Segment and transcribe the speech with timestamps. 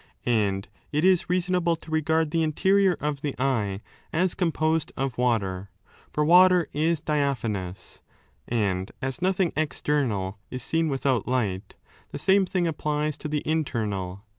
[0.25, 3.81] And it is reasonable to regard the interior of the eye
[4.11, 5.69] as composed 16 of water;
[6.11, 8.01] for water is diaphanous.
[8.47, 11.75] And as nothing external is seen without light,
[12.09, 14.23] the same thing applies to the internal.